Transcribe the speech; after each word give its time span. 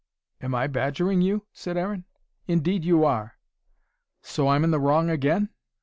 "Am 0.41 0.55
I 0.55 0.65
badgering 0.65 1.21
you?" 1.21 1.45
said 1.53 1.77
Aaron. 1.77 2.05
"Indeed 2.47 2.83
you 2.83 3.05
are." 3.05 3.37
"So 4.23 4.47
I'm 4.47 4.63
in 4.63 4.71
the 4.71 4.79
wrong 4.79 5.11
again?" 5.11 5.49